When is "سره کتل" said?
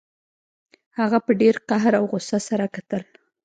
2.47-3.03